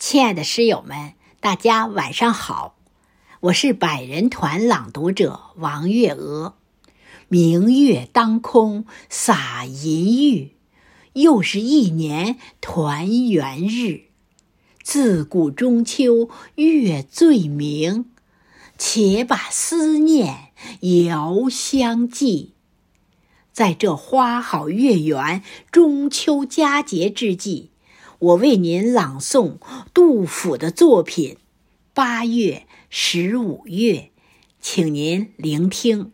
[0.00, 2.74] 亲爱的诗友们，大家晚上好！
[3.40, 6.54] 我是百人团朗读者王月娥。
[7.28, 10.52] 明月当空洒银玉，
[11.12, 14.04] 又是一年团圆日。
[14.82, 18.06] 自古中秋月最明，
[18.78, 22.54] 且把思念遥相寄。
[23.52, 27.69] 在这花好月圆、中秋佳节之际。
[28.20, 29.56] 我为您朗诵
[29.94, 31.36] 杜甫的作品
[31.94, 33.92] 《八月十五月》，
[34.60, 36.12] 请您聆听。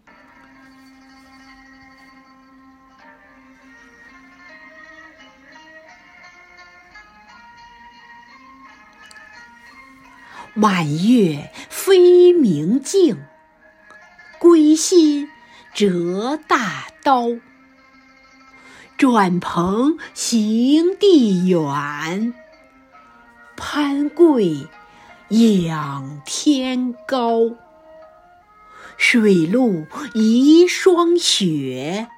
[10.55, 13.17] 满月飞明镜，
[14.39, 15.29] 归心
[15.75, 17.31] 折大刀。
[18.97, 22.33] 转蓬行地远，
[23.55, 24.67] 攀桂
[25.29, 27.51] 仰天高。
[28.97, 32.09] 水路遗霜雪，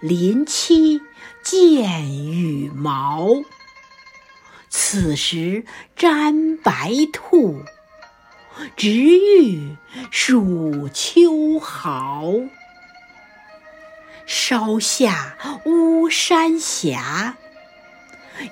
[0.00, 1.02] 林栖
[1.42, 3.42] 见羽毛。
[4.70, 7.62] 此时沾白兔，
[8.74, 9.76] 直欲
[10.10, 12.32] 数秋毫。
[14.32, 17.36] 烧下巫山霞，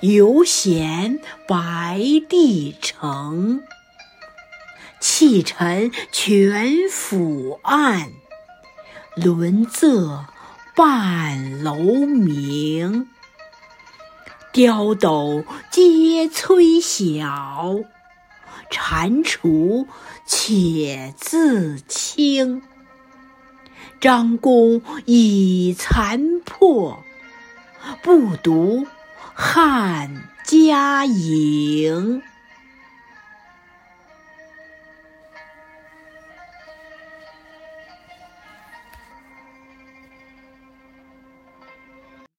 [0.01, 3.63] 犹嫌白帝城。
[4.99, 8.11] 气沉全府暗，
[9.15, 10.25] 轮仄
[10.75, 13.07] 半楼明。
[14.51, 17.77] 刁斗皆催晓，
[18.69, 19.87] 蟾蜍
[20.25, 22.63] 且自清。
[23.99, 27.03] 张弓已残破，
[28.01, 28.87] 不独
[29.33, 32.21] 汉家营。